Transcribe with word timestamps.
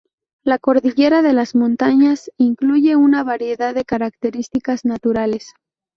La 0.43 0.57
cordillera 0.57 1.21
de 1.21 1.31
las 1.31 1.53
montañas 1.53 2.31
incluye 2.37 2.95
una 2.95 3.23
variedad 3.23 3.75
de 3.75 3.85
características 3.85 4.83
naturales. 4.83 5.53